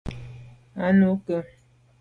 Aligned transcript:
A 0.87 0.87
nu 0.97 1.13
ke? 1.25 1.37